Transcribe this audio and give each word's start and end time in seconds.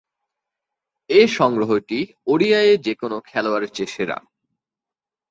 এ 1.09 1.21
সংগ্রহটি 1.37 1.99
ওডিআইয়ে 2.27 2.75
যে-কোন 2.77 3.13
খেলোয়াড়ের 3.25 3.71
চেয়ে 3.73 3.93
সেরা। 3.95 4.17